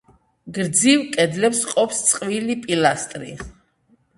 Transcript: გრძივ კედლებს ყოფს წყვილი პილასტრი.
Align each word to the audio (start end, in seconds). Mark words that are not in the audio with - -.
გრძივ 0.57 1.03
კედლებს 1.17 1.61
ყოფს 1.73 2.01
წყვილი 2.09 2.57
პილასტრი. 2.65 3.37